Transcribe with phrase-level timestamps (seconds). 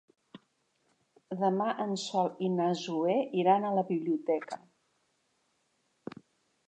[1.41, 4.61] Demà en Sol i na Zoè iran a la biblioteca.